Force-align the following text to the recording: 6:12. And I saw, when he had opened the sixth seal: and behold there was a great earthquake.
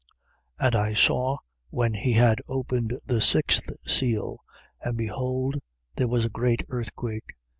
6:12. 0.59 0.65
And 0.67 0.75
I 0.77 0.93
saw, 0.95 1.37
when 1.69 1.93
he 1.93 2.13
had 2.13 2.41
opened 2.47 2.97
the 3.05 3.21
sixth 3.21 3.69
seal: 3.87 4.39
and 4.81 4.97
behold 4.97 5.57
there 5.95 6.07
was 6.07 6.25
a 6.25 6.29
great 6.29 6.63
earthquake. 6.69 7.35